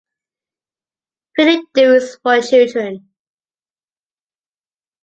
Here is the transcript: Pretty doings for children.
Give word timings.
Pretty 1.35 1.61
doings 1.75 2.17
for 2.23 2.41
children. 2.41 3.09